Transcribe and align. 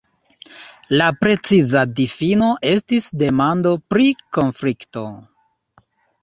La 1.01 1.09
preciza 1.25 1.83
difino 1.99 2.47
estis 2.71 3.11
demando 3.25 3.75
pri 3.95 4.09
konflikto. 4.39 5.05